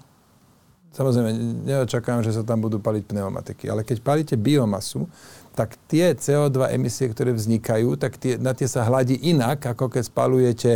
[0.92, 1.32] Samozrejme,
[1.64, 5.08] neočakávam, že sa tam budú paliť pneumatiky, ale keď palíte biomasu,
[5.56, 10.02] tak tie CO2 emisie, ktoré vznikajú, tak tie, na tie sa hladí inak, ako keď
[10.08, 10.70] spalujete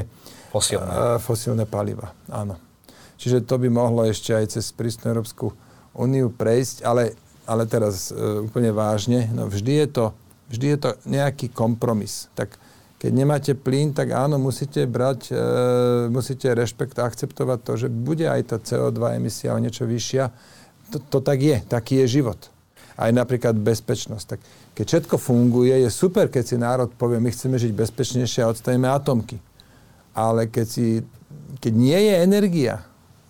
[0.53, 0.89] fosílne.
[0.89, 2.13] Uh, fosílne paliva.
[2.29, 2.61] Áno.
[3.17, 5.53] Čiže to by mohlo ešte aj cez prísnu Európsku
[5.97, 7.17] úniu prejsť, ale,
[7.49, 10.05] ale teraz uh, úplne vážne, no vždy je to,
[10.53, 12.29] vždy je to nejaký kompromis.
[12.37, 12.57] Tak
[12.97, 15.37] keď nemáte plyn, tak áno, musíte brať, e,
[16.09, 20.33] musíte rešpekt a akceptovať to, že bude aj tá CO2 emisia o niečo vyššia.
[20.97, 22.41] To, to tak je, taký je život.
[22.97, 24.25] Aj napríklad bezpečnosť.
[24.25, 24.41] Tak
[24.73, 28.89] keď všetko funguje, je super, keď si národ povie, my chceme žiť bezpečnejšie a odstavíme
[28.89, 29.37] atomky.
[30.17, 31.05] Ale keď, si,
[31.61, 32.81] keď nie je energia,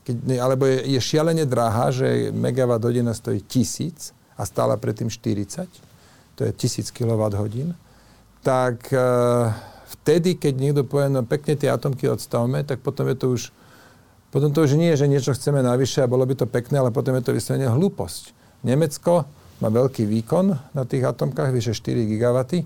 [0.06, 5.66] keď, alebo je, je šialene drahá, že megawatt hodina stojí tisíc a stála predtým 40,
[6.38, 7.74] to je tisíc kWh,
[8.46, 9.02] tak e,
[9.98, 13.42] vtedy, keď niekto povie, no pekne tie atomky odstavme, tak potom je to už,
[14.30, 16.94] potom to už nie je, že niečo chceme navyše a bolo by to pekné, ale
[16.94, 18.30] potom je to vyslovene hlúposť.
[18.62, 19.26] Nemecko
[19.58, 22.62] má veľký výkon na tých atomkách, vyše 4 gigawaty,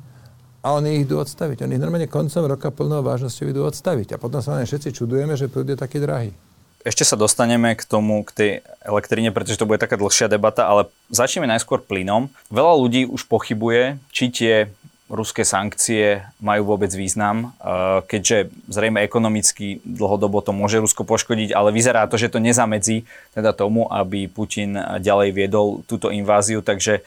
[0.60, 1.64] a oni ich idú odstaviť.
[1.64, 4.16] Oni ich normálne koncom roka plnou vážnosťou idú odstaviť.
[4.16, 6.36] A potom sa len všetci čudujeme, že prúd je taký drahý.
[6.84, 8.50] Ešte sa dostaneme k tomu, k tej
[8.84, 12.32] elektrine, pretože to bude taká dlhšia debata, ale začneme najskôr plynom.
[12.52, 14.54] Veľa ľudí už pochybuje, či tie
[15.10, 21.74] ruské sankcie majú vôbec význam, eh, keďže zrejme ekonomicky dlhodobo to môže Rusko poškodiť, ale
[21.74, 27.02] vyzerá to, že to nezamedzí teda tomu, aby Putin ďalej viedol túto inváziu, takže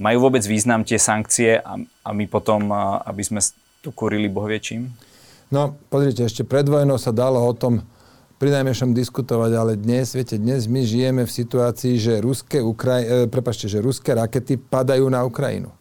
[0.00, 1.76] majú vôbec význam tie sankcie a,
[2.10, 3.40] my potom, eh, aby sme
[3.84, 4.88] tu kurili bohviečím?
[5.52, 7.84] No, pozrite, ešte pred vojnou sa dalo o tom
[8.36, 13.08] pri najmenšom diskutovať, ale dnes, viete, dnes my žijeme v situácii, že ruské, Ukraj, e,
[13.30, 15.72] prepačte, že ruské rakety padajú na Ukrajinu.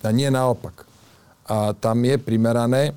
[0.00, 0.88] A nie naopak
[1.50, 2.94] a tam je primerané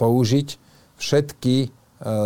[0.00, 0.56] použiť
[0.96, 1.68] všetky e,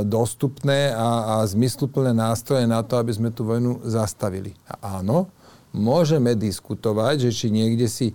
[0.06, 4.54] dostupné a, a zmysluplné nástroje na to, aby sme tú vojnu zastavili.
[4.70, 5.26] A áno,
[5.74, 8.14] môžeme diskutovať, že či niekde si e,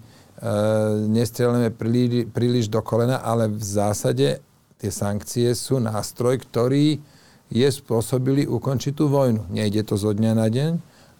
[1.12, 4.40] nestrelíme príliš, príliš do kolena, ale v zásade
[4.80, 7.04] tie sankcie sú nástroj, ktorý
[7.52, 9.52] je spôsobili ukončiť tú vojnu.
[9.52, 10.72] Nejde to zo dňa na deň,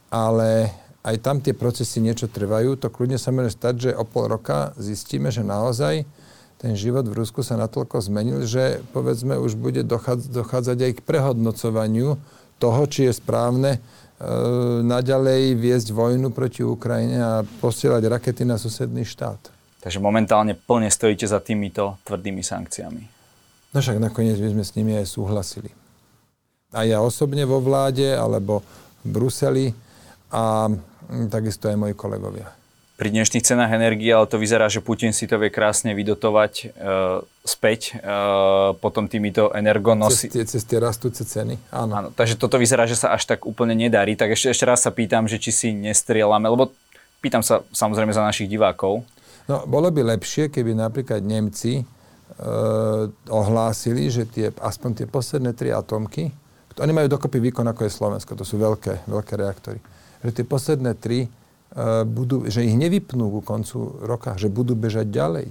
[0.08, 4.30] ale aj tam tie procesy niečo trvajú, to kľudne sa môže stať, že o pol
[4.30, 6.06] roka zistíme, že naozaj
[6.62, 9.82] ten život v Rusku sa natoľko zmenil, že povedzme už bude
[10.30, 12.22] dochádzať aj k prehodnocovaniu
[12.62, 13.80] toho, či je správne e,
[14.86, 19.42] naďalej viesť vojnu proti Ukrajine a posielať rakety na susedný štát.
[19.82, 23.04] Takže momentálne plne stojíte za týmito tvrdými sankciami.
[23.74, 25.74] No však nakoniec by sme s nimi aj súhlasili.
[26.78, 28.62] A ja osobne vo vláde, alebo
[29.02, 29.68] v Bruseli
[30.30, 30.70] a
[31.30, 32.62] takisto aj moji kolegovia
[33.02, 36.66] pri dnešných cenách energie, ale to vyzerá, že Putin si to vie krásne vydotovať e,
[37.42, 38.06] späť e,
[38.78, 40.30] potom týmito energonosy.
[40.30, 41.98] Cez tie, cez tie rastúce ceny, áno.
[41.98, 42.10] áno.
[42.14, 44.14] Takže toto vyzerá, že sa až tak úplne nedarí.
[44.14, 46.70] Tak ešte, ešte raz sa pýtam, že či si nestrieľame, lebo
[47.26, 49.02] pýtam sa samozrejme za našich divákov.
[49.50, 51.84] No, bolo by lepšie, keby napríklad Nemci e,
[53.34, 56.30] ohlásili, že tie, aspoň tie posledné tri atomky,
[56.78, 59.82] oni majú dokopy výkon ako je Slovensko, to sú veľké, veľké reaktory,
[60.22, 61.30] že tie posledné tri
[61.72, 65.48] E, budú, že ich nevypnú ku koncu roka, že budú bežať ďalej.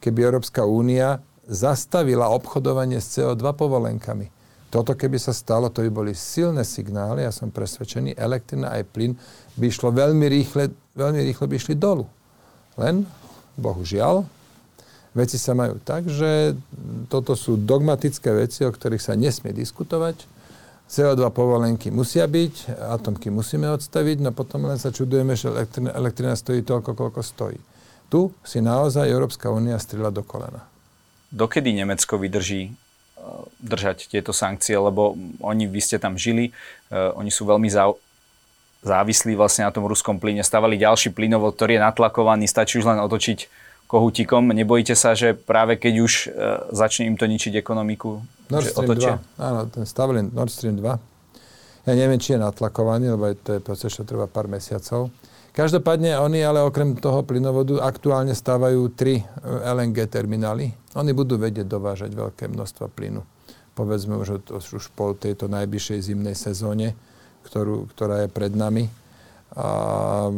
[0.00, 4.32] Keby Európska únia zastavila obchodovanie s CO2 povolenkami.
[4.68, 9.12] Toto keby sa stalo, to by boli silné signály, ja som presvedčený, elektrina aj plyn
[9.56, 12.04] by išlo veľmi rýchle, veľmi rýchle by išli dolu.
[12.76, 13.04] Len,
[13.56, 14.28] bohužiaľ,
[15.16, 16.52] veci sa majú tak, že
[17.08, 20.37] toto sú dogmatické veci, o ktorých sa nesmie diskutovať
[20.88, 26.32] CO2 povolenky musia byť, atomky musíme odstaviť, no potom len sa čudujeme, že elektrina, elektrina
[26.32, 27.60] stojí toľko, koľko stojí.
[28.08, 30.64] Tu si naozaj Európska únia strila do kolena.
[31.28, 32.72] Dokedy Nemecko vydrží e,
[33.60, 35.12] držať tieto sankcie, lebo
[35.44, 36.56] oni, vy ste tam žili,
[36.88, 37.92] uh, oni sú veľmi zá,
[38.80, 43.02] závislí vlastne na tom ruskom plyne, stavali ďalší plynovod, ktorý je natlakovaný, stačí už len
[43.02, 43.50] otočiť
[43.90, 44.52] kohutikom.
[44.52, 46.26] Nebojíte sa, že práve keď už e,
[46.72, 51.88] začne im to ničiť ekonomiku, Nord Stream 2, áno, ten stavili Nord Stream 2.
[51.88, 55.08] Ja neviem, či je natlakovaný, lebo to je proces, čo trvá pár mesiacov.
[55.56, 60.70] Každopádne oni ale okrem toho plynovodu aktuálne stávajú tri e, LNG terminály.
[60.94, 63.24] Oni budú vedieť dovážať veľké množstva plynu.
[63.72, 66.94] Povedzme už, už po tejto najbližšej zimnej sezóne,
[67.48, 68.92] ktorú, ktorá je pred nami
[69.56, 70.28] a,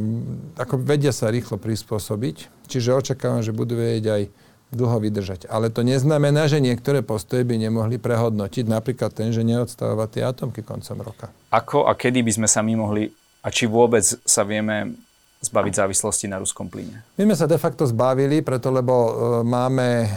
[0.55, 4.23] ako vedia sa rýchlo prispôsobiť, čiže očakávam, že budú vedieť aj
[4.71, 5.51] dlho vydržať.
[5.51, 10.63] Ale to neznamená, že niektoré postoje by nemohli prehodnotiť, napríklad ten, že neodstavovať tie atomky
[10.63, 11.27] koncom roka.
[11.51, 14.95] Ako a kedy by sme sa my mohli, a či vôbec sa vieme
[15.41, 17.03] zbaviť závislosti na ruskom plyne?
[17.17, 20.09] My sme sa de facto zbavili, preto lebo e, máme e,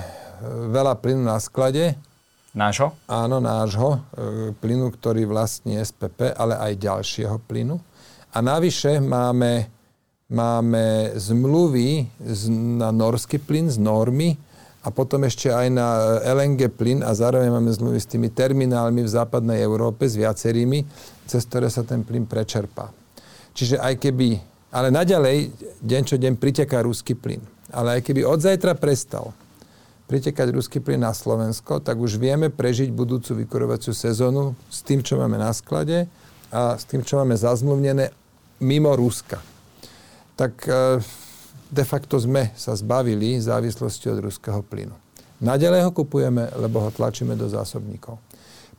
[0.69, 1.95] veľa plynu na sklade.
[2.53, 2.93] Nášho?
[3.09, 3.97] Áno, nášho.
[3.97, 3.99] E,
[4.53, 7.79] plynu, ktorý vlastní SPP, ale aj ďalšieho plynu.
[8.35, 9.72] A navyše máme,
[10.33, 12.09] máme zmluvy
[12.81, 14.33] na norský plyn z normy
[14.83, 19.13] a potom ešte aj na LNG plyn a zároveň máme zmluvy s tými terminálmi v
[19.13, 20.83] západnej Európe s viacerými,
[21.29, 22.89] cez ktoré sa ten plyn prečerpá.
[23.53, 24.41] Čiže aj keby,
[24.73, 25.53] ale naďalej
[25.85, 27.39] deň čo deň priteká ruský plyn.
[27.69, 29.31] Ale aj keby od zajtra prestal
[30.09, 35.15] pritekať ruský plyn na Slovensko, tak už vieme prežiť budúcu vykurovaciu sezónu s tým, čo
[35.15, 36.09] máme na sklade
[36.51, 38.11] a s tým, čo máme zazmluvnené
[38.59, 39.52] mimo Ruska.
[40.33, 40.99] Tak e,
[41.69, 44.93] de facto sme sa zbavili závislosti od ruského plynu.
[45.43, 48.15] Naďalej ho kupujeme, lebo ho tlačíme do zásobníkov.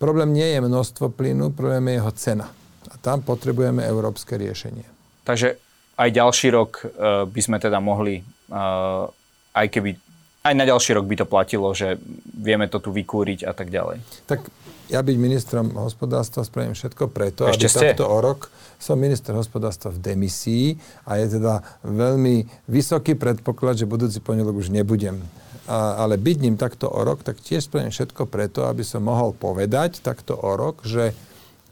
[0.01, 2.47] Problém nie je množstvo plynu, problém je jeho cena.
[2.89, 4.85] A tam potrebujeme európske riešenie.
[5.25, 5.61] Takže
[5.97, 9.07] aj ďalší rok uh, by sme teda mohli, uh,
[9.55, 9.97] aj keby,
[10.45, 11.97] aj na ďalší rok by to platilo, že
[12.37, 14.05] vieme to tu vykúriť a tak ďalej.
[14.29, 14.45] Tak
[14.93, 17.81] ja byť ministrom hospodárstva spravím všetko preto, Ešte aby ste?
[17.97, 20.77] takto o rok som minister hospodárstva v demisii
[21.09, 25.25] a je teda veľmi vysoký predpoklad, že budúci pondelok už nebudem.
[25.65, 29.33] A, ale byť ním takto o rok, tak tiež spravím všetko preto, aby som mohol
[29.33, 31.17] povedať takto o rok, že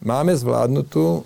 [0.02, 1.20] máme zvládnutú e,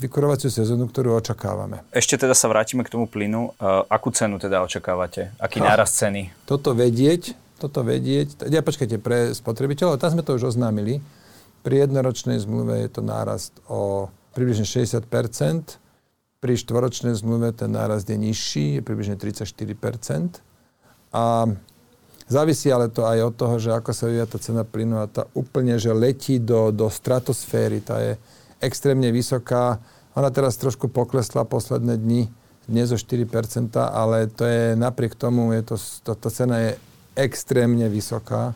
[0.00, 1.84] vykurovaciu sezónu, ktorú očakávame.
[1.92, 3.52] Ešte teda sa vrátime k tomu plynu.
[3.54, 5.36] E, akú cenu teda očakávate?
[5.36, 6.32] Aký náraz ceny?
[6.48, 8.52] Toto vedieť toto vedieť.
[8.52, 11.00] Ja počkajte, pre spotrebiteľov, tam sme to už oznámili.
[11.64, 15.08] Pri jednoročnej zmluve je to nárast o približne 60
[16.36, 19.48] pri štvoročnej zmluve ten nárast je nižší, je približne 34
[21.16, 21.48] A
[22.26, 25.30] závisí ale to aj od toho, že ako sa vyvíja tá cena plynu a tá
[25.32, 28.14] úplne, že letí do, do stratosféry, tá je
[28.58, 29.78] extrémne vysoká.
[30.16, 32.28] Ona teraz trošku poklesla posledné dni,
[32.66, 36.72] dnes o 4%, ale to je napriek tomu, je to, to, tá cena je
[37.14, 38.52] extrémne vysoká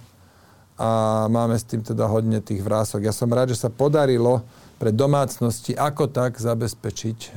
[0.81, 3.05] a máme s tým teda hodne tých vrások.
[3.05, 4.41] Ja som rád, že sa podarilo
[4.81, 7.31] pre domácnosti ako tak zabezpečiť e,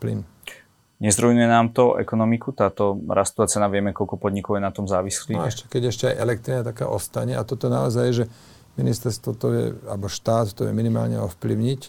[0.00, 0.24] plyn.
[0.96, 5.36] Nezrujnuje nám to ekonomiku, táto rastúca cena, vieme, koľko podnikov je na tom závislých.
[5.36, 8.24] No ešte, keď ešte aj elektrina taká ostane a toto naozaj že
[8.80, 11.80] ministerstvo to vie, alebo štát to vie minimálne ovplyvniť,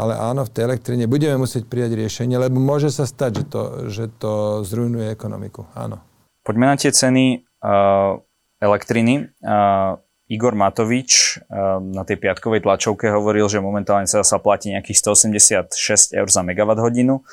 [0.00, 3.62] ale áno, v tej elektrine budeme musieť prijať riešenie, lebo môže sa stať, že to,
[3.92, 5.68] že to zrujnuje ekonomiku.
[5.76, 6.00] Áno.
[6.40, 8.16] Poďme na tie ceny uh,
[8.64, 9.28] elektriny.
[9.44, 15.04] Uh, Igor Matovič uh, na tej piatkovej tlačovke hovoril, že momentálne sa, sa platí nejakých
[15.68, 17.24] 186 eur za megawatt hodinu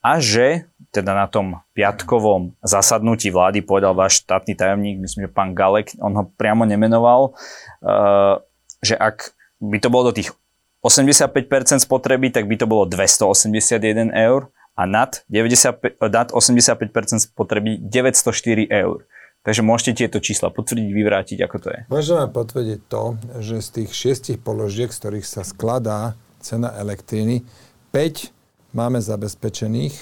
[0.00, 5.54] a že teda na tom piatkovom zasadnutí vlády povedal váš štátny tajomník, myslím, že pán
[5.54, 7.36] Galek, on ho priamo nemenoval,
[7.84, 8.42] uh,
[8.82, 9.30] že ak
[9.62, 10.34] by to bolo do tých
[10.82, 18.66] 85% spotreby, tak by to bolo 281 eur a nad, 95, nad 85% spotreby 904
[18.72, 19.04] eur.
[19.40, 21.80] Takže môžete tieto čísla potvrdiť, vyvrátiť, ako to je.
[21.88, 27.44] Môžeme potvrdiť to, že z tých šiestich položiek, z ktorých sa skladá cena elektriny,
[27.92, 28.39] 5
[28.70, 29.96] máme zabezpečených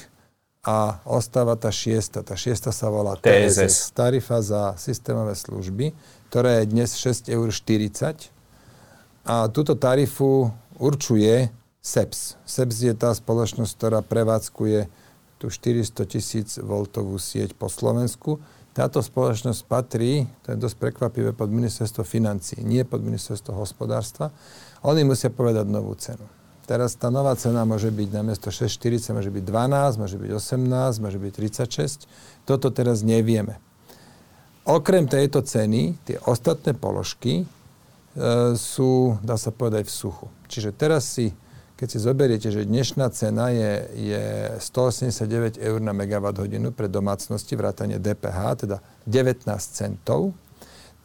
[0.65, 2.21] a ostáva tá šiesta.
[2.21, 3.57] Tá šiesta sa volá TSS.
[3.57, 3.77] TSS.
[3.97, 5.97] Tarifa za systémové služby,
[6.29, 7.51] ktorá je dnes 6,40 eur.
[9.29, 12.41] A túto tarifu určuje SEPS.
[12.45, 14.89] SEPS je tá spoločnosť, ktorá prevádzkuje
[15.39, 18.43] tú 400 tisíc voltovú sieť po Slovensku
[18.79, 24.31] táto spoločnosť patrí, to je dosť prekvapivé, pod ministerstvo financí, nie pod ministerstvo hospodárstva.
[24.87, 26.23] Oni musia povedať novú cenu.
[26.69, 31.17] Teraz tá nová cena môže byť namiesto 6,40, môže byť 12, môže byť 18, môže
[31.17, 31.33] byť
[31.65, 32.05] 36.
[32.45, 33.57] Toto teraz nevieme.
[34.69, 37.45] Okrem tejto ceny, tie ostatné položky e,
[38.53, 40.29] sú, dá sa povedať, v suchu.
[40.53, 41.33] Čiže teraz si
[41.79, 44.25] keď si zoberiete, že dnešná cena je, je
[44.59, 50.35] 189 eur na megawatt hodinu pre domácnosti vrátane DPH, teda 19 centov,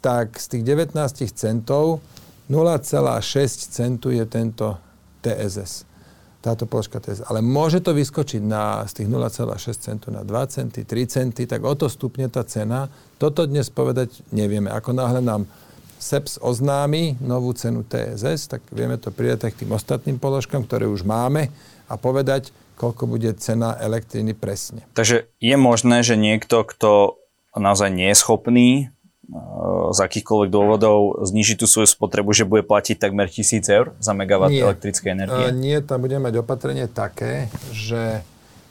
[0.02, 0.98] tak z tých 19
[1.38, 2.02] centov
[2.50, 4.82] 0,6 centu je tento
[5.24, 5.88] TSS.
[6.44, 7.24] Táto položka TSS.
[7.32, 9.48] Ale môže to vyskočiť na, z tých 0,6
[9.80, 12.92] centu na 2 centy, 3 centy, tak o to stupne tá cena.
[13.16, 14.68] Toto dnes povedať nevieme.
[14.68, 15.48] Ako náhle nám
[16.04, 21.08] SEPS oznámi novú cenu TSS, tak vieme to pridať k tým ostatným položkám, ktoré už
[21.08, 21.48] máme
[21.88, 24.84] a povedať, koľko bude cena elektriny presne.
[25.00, 27.16] Takže je možné, že niekto, kto
[27.56, 28.70] naozaj nie je schopný
[29.94, 34.52] z akýchkoľvek dôvodov znižiť tú svoju spotrebu, že bude platiť takmer 1000 eur za megawatt
[34.52, 34.60] nie.
[34.60, 35.46] elektrickej energie?
[35.48, 38.20] Uh, nie, tam budeme mať opatrenie také, že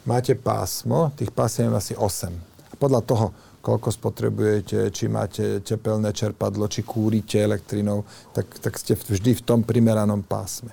[0.05, 2.29] máte pásmo, tých pásiem asi 8.
[2.69, 3.25] A podľa toho,
[3.65, 8.05] koľko spotrebujete, či máte tepelné čerpadlo, či kúrite elektrinou,
[8.37, 10.69] tak, tak ste vždy v tom primeranom pásme.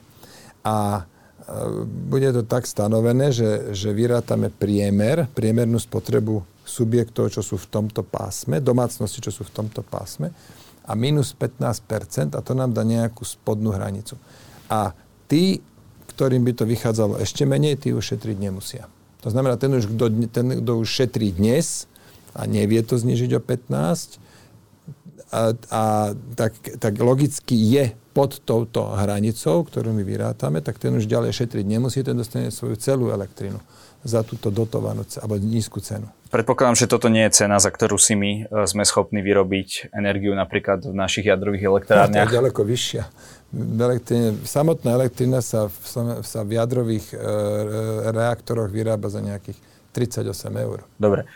[0.60, 1.02] A e,
[1.86, 6.44] bude to tak stanovené, že, že vyrátame priemer, priemernú spotrebu
[6.80, 10.32] subjektov, čo sú v tomto pásme, domácnosti, čo sú v tomto pásme,
[10.88, 14.16] a minus 15%, a to nám dá nejakú spodnú hranicu.
[14.72, 14.96] A
[15.28, 15.60] tí,
[16.16, 18.88] ktorým by to vychádzalo ešte menej, tí už šetriť nemusia.
[19.20, 21.84] To znamená, ten, už, kto, ten, kto už šetrí dnes,
[22.32, 24.16] a nevie to znižiť o 15,
[25.30, 25.82] a, a
[26.34, 31.62] tak, tak logicky je pod touto hranicou, ktorú my vyrátame, tak ten už ďalej šetriť
[31.68, 33.62] nemusí, ten dostane svoju celú elektrinu
[34.00, 36.08] za túto dotovanú alebo nízku cenu.
[36.30, 40.32] Predpokladám, že toto nie je cena, za ktorú si my e, sme schopní vyrobiť energiu
[40.32, 42.24] napríklad v našich jadrových elektrárniach.
[42.24, 43.02] No, to je ďaleko vyššia.
[43.76, 45.74] Elektrine, samotná elektrina sa v,
[46.22, 47.16] sa v jadrových e,
[48.14, 49.58] reaktoroch vyrába za nejakých
[49.90, 50.86] 38 eur.
[50.94, 51.26] Dobre.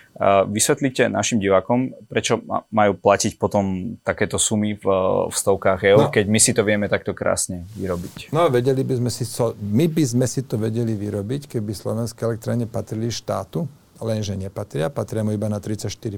[0.47, 2.39] Vysvetlite našim divákom, prečo
[2.71, 4.87] majú platiť potom takéto sumy v,
[5.27, 8.31] v stovkách eur, no, keď my si to vieme takto krásne vyrobiť.
[8.31, 9.27] No vedeli by sme si,
[9.59, 13.67] my by sme si to vedeli vyrobiť, keby slovenské elektrárne patrili štátu,
[13.99, 16.15] lenže nepatria, patria mu iba na 34%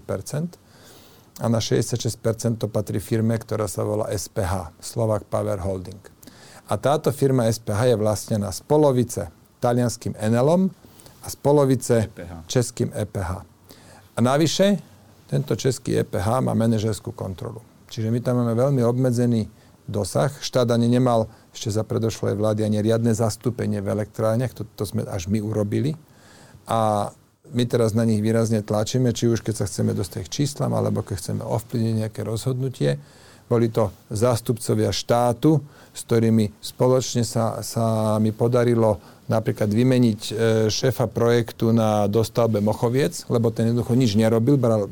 [1.40, 6.01] a na 66% to patrí firme, ktorá sa volá SPH, Slovak Power Holding.
[6.66, 9.29] A táto firma SPH je vlastnená z polovice
[9.61, 10.72] talianským Enelom,
[11.27, 12.47] a z polovice EPH.
[12.47, 13.31] českým EPH.
[14.15, 14.79] A navyše,
[15.27, 17.59] tento český EPH má manažerskú kontrolu.
[17.91, 19.51] Čiže my tam máme veľmi obmedzený
[19.91, 20.31] dosah.
[20.39, 25.03] Štát ani nemal ešte za predošlej vlády ani riadne zastúpenie v elektrárniach, to, to sme
[25.07, 25.99] až my urobili.
[26.71, 27.11] A
[27.55, 31.03] my teraz na nich výrazne tlačíme, či už keď sa chceme dostať k číslam, alebo
[31.03, 32.99] keď chceme ovplyvniť nejaké rozhodnutie.
[33.47, 35.62] Boli to zástupcovia štátu,
[35.95, 40.33] s ktorými spoločne sa, sa mi podarilo napríklad vymeniť e,
[40.71, 44.87] šéfa projektu na dostavbe Mochoviec, lebo ten jednoducho nič nerobil, bral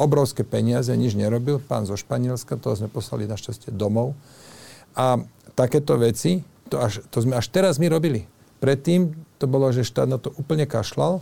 [0.00, 4.16] obrovské peniaze, nič nerobil, pán zo Španielska, toho sme poslali našťastie domov.
[4.96, 5.20] A
[5.54, 8.26] takéto veci, to, až, to sme až teraz my robili.
[8.58, 11.20] Predtým to bolo, že štát na to úplne kašlal,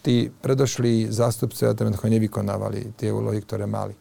[0.00, 3.94] tí predošli zástupcovia to jednoducho nevykonávali tie úlohy, ktoré mali.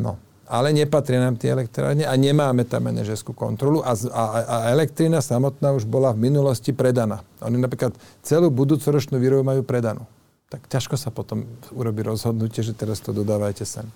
[0.00, 0.16] No,
[0.46, 5.74] ale nepatria nám tie elektrárne a nemáme tam manažerskú kontrolu a, a, a elektrina samotná
[5.74, 7.26] už bola v minulosti predaná.
[7.42, 10.06] Oni napríklad celú budúcoročnú výrobu majú predanú.
[10.46, 11.42] Tak ťažko sa potom
[11.74, 13.86] urobí rozhodnutie, že teraz to dodávajte sem.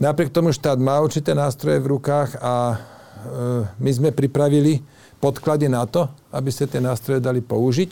[0.00, 2.76] Napriek tomu štát má určité nástroje v rukách a e,
[3.76, 4.80] my sme pripravili
[5.20, 7.90] podklady na to, aby ste tie nástroje dali použiť.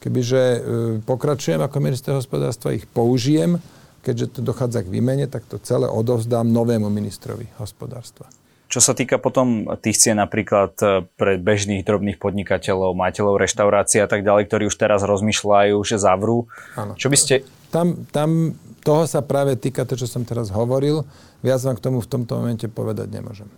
[0.00, 0.58] Kebyže e,
[1.04, 3.60] pokračujem ako minister hospodárstva, ich použijem
[4.02, 8.26] keďže to dochádza k výmene, tak to celé odovzdám novému ministrovi hospodárstva.
[8.72, 14.08] Čo sa týka potom tých cien napríklad e, pre bežných drobných podnikateľov, majiteľov reštaurácií a
[14.08, 16.96] tak ďalej, ktorí už teraz rozmýšľajú, že zavrú, ano.
[16.96, 17.44] čo by ste...
[17.68, 21.04] Tam, tam toho sa práve týka to, čo som teraz hovoril.
[21.44, 23.48] Viac vám k tomu v tomto momente povedať nemôžem.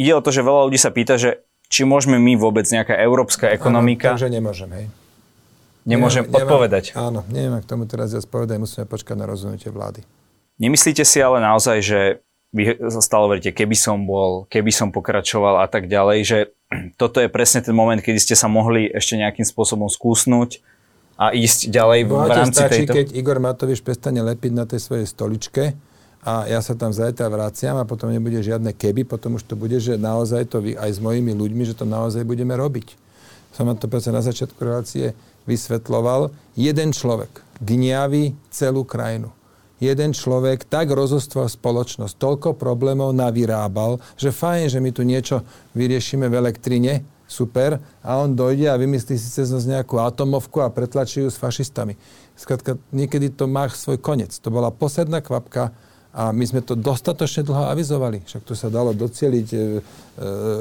[0.00, 3.52] Ide o to, že veľa ľudí sa pýta, že či môžeme my vôbec nejaká európska
[3.52, 4.12] ekonomika...
[4.12, 4.86] Áno, takže nemôžem, hej.
[5.82, 6.94] Nemôžem nemám, odpovedať.
[6.94, 10.06] Nemám, áno, neviem, k tomu teraz ja spovedať, musíme počkať na rozhodnutie vlády.
[10.62, 12.00] Nemyslíte si ale naozaj, že
[12.52, 16.38] vy stále veríte, keby som bol, keby som pokračoval a tak ďalej, že
[17.00, 20.60] toto je presne ten moment, kedy ste sa mohli ešte nejakým spôsobom skúsnuť
[21.16, 22.94] a ísť ďalej v rámci stačí, tejto...
[22.94, 25.72] keď Igor Matovič prestane lepiť na tej svojej stoličke
[26.22, 29.74] a ja sa tam zajtra vraciam a potom nebude žiadne keby, potom už to bude,
[29.82, 32.94] že naozaj to vy, aj s mojimi ľuďmi, že to naozaj budeme robiť.
[33.52, 35.12] Som vám to predsa na začiatku relácie
[35.48, 36.34] vysvetloval.
[36.54, 39.30] Jeden človek gniaví celú krajinu
[39.82, 45.42] jeden človek tak rozostval spoločnosť, toľko problémov navyrábal, že fajn, že my tu niečo
[45.74, 50.68] vyriešime v elektrine, super, a on dojde a vymyslí si cez nás nejakú atomovku a
[50.68, 51.96] pretlačí ju s fašistami.
[52.36, 54.36] Skladka, niekedy to má svoj koniec.
[54.44, 55.72] To bola posledná kvapka
[56.12, 58.20] a my sme to dostatočne dlho avizovali.
[58.28, 59.62] Však tu sa dalo docieliť e, e,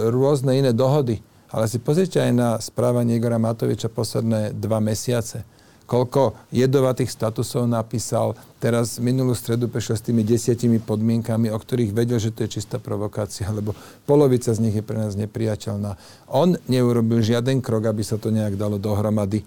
[0.07, 1.19] rôzne iné dohody.
[1.51, 5.43] Ale si pozrite aj na správanie Igora Matoviča posledné dva mesiace
[5.91, 8.31] koľko jedovatých statusov napísal.
[8.63, 12.79] Teraz minulú stredu prešiel s tými desiatimi podmienkami, o ktorých vedel, že to je čistá
[12.79, 13.75] provokácia, lebo
[14.07, 15.99] polovica z nich je pre nás nepriateľná.
[16.31, 19.43] On neurobil žiaden krok, aby sa to nejak dalo dohromady.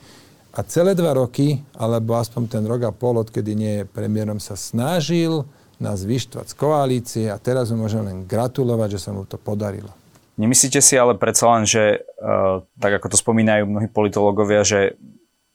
[0.52, 4.52] A celé dva roky, alebo aspoň ten rok a pol, odkedy nie je premiérom, sa
[4.52, 5.48] snažil
[5.80, 10.03] nás vyštvať z koalície a teraz mu môžem len gratulovať, že sa mu to podarilo.
[10.34, 14.98] Nemyslíte si ale predsa len, že uh, tak ako to spomínajú mnohí politológovia, že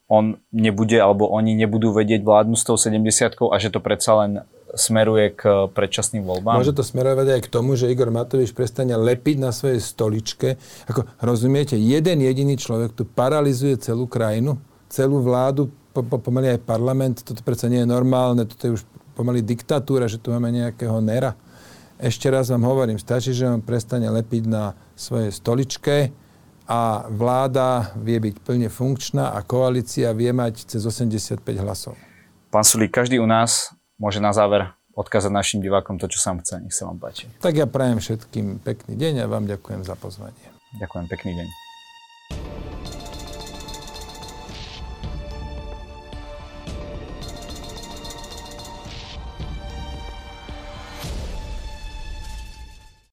[0.09, 3.05] on nebude, alebo oni nebudú vedieť vládnu s tou 70
[3.37, 4.31] a že to predsa len
[4.73, 6.61] smeruje k predčasným voľbám?
[6.61, 10.57] Môže to smerovať aj k tomu, že Igor Matovič prestane lepiť na svojej stoličke.
[10.89, 14.57] Ako, rozumiete, jeden jediný človek tu paralizuje celú krajinu,
[14.89, 17.21] celú vládu, po, po, pomaly aj parlament.
[17.25, 18.83] Toto predsa nie je normálne, toto je už
[19.17, 21.33] pomaly diktatúra, že tu máme nejakého nera.
[21.99, 26.15] Ešte raz vám hovorím, stačí, že on prestane lepiť na svojej stoličke,
[26.69, 31.97] a vláda vie byť plne funkčná a koalícia vie mať cez 85 hlasov.
[32.53, 36.45] Pán Sulík, každý u nás môže na záver odkázať našim divákom to, čo sa vám
[36.45, 36.61] chce.
[36.61, 37.25] Nech sa vám páči.
[37.41, 40.45] Tak ja prajem všetkým pekný deň a vám ďakujem za pozvanie.
[40.77, 41.47] Ďakujem, pekný deň.